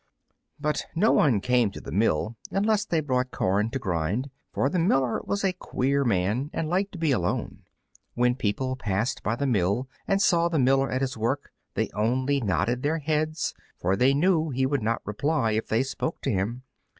[0.59, 4.79] But no one came to the mill unless they brought corn to grind, for the
[4.79, 7.65] miller was a queer man, and liked to be alone.
[8.15, 12.41] When people passed by the mill and saw the miller at his work, they only
[12.41, 16.63] nodded their heads, for they knew he would not reply if they spoke to him.